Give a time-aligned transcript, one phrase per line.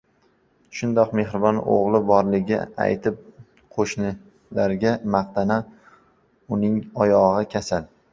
[0.77, 3.19] Shundoq mehribon o‘g‘li borligini aytib
[3.75, 5.93] qo‘shnilarga maqtanadi.
[6.57, 7.87] Uning oyog‘i kasal.